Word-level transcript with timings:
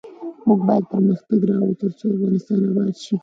موږ 0.47 0.59
باید 0.67 0.85
پرمختګ 0.93 1.39
راوړو، 1.49 1.77
ترڅو 1.81 2.03
افغانستان 2.15 2.59
اباد 2.69 2.93
شي. 3.03 3.15